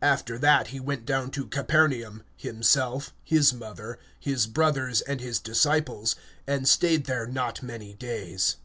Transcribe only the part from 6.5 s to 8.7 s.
they abode there not many days.